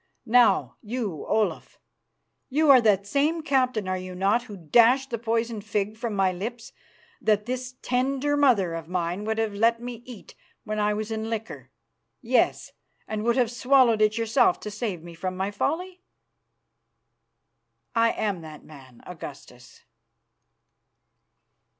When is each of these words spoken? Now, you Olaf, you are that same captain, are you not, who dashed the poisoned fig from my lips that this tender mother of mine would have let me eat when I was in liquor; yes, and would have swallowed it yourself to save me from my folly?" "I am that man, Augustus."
Now, 0.25 0.77
you 0.81 1.27
Olaf, 1.27 1.77
you 2.49 2.71
are 2.71 2.81
that 2.81 3.05
same 3.05 3.43
captain, 3.43 3.87
are 3.87 3.99
you 3.99 4.15
not, 4.15 4.45
who 4.45 4.57
dashed 4.57 5.11
the 5.11 5.19
poisoned 5.19 5.63
fig 5.63 5.95
from 5.95 6.15
my 6.15 6.31
lips 6.31 6.73
that 7.21 7.45
this 7.45 7.75
tender 7.83 8.35
mother 8.35 8.73
of 8.73 8.87
mine 8.87 9.25
would 9.25 9.37
have 9.37 9.53
let 9.53 9.79
me 9.79 10.01
eat 10.03 10.33
when 10.63 10.79
I 10.79 10.91
was 10.95 11.11
in 11.11 11.29
liquor; 11.29 11.69
yes, 12.19 12.71
and 13.07 13.21
would 13.23 13.35
have 13.37 13.51
swallowed 13.51 14.01
it 14.01 14.17
yourself 14.17 14.59
to 14.61 14.71
save 14.71 15.03
me 15.03 15.13
from 15.13 15.37
my 15.37 15.51
folly?" 15.51 16.01
"I 17.93 18.09
am 18.13 18.41
that 18.41 18.63
man, 18.63 19.03
Augustus." 19.05 19.83